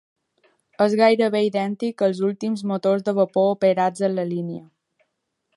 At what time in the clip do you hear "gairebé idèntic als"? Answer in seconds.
1.01-2.23